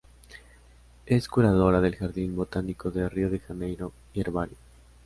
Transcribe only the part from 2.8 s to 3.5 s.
de Río de